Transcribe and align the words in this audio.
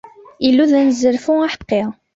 Illu, 0.47 0.65
d 0.71 0.73
anezzarfu 0.79 1.33
aḥeqqi. 1.45 1.81